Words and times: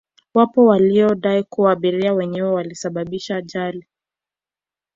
wapo 0.33 0.65
waliodai 0.65 1.43
kuwa 1.43 1.71
abiria 1.71 2.13
wenyewe 2.13 2.49
walisababisha 2.49 3.35
ajali 3.35 3.87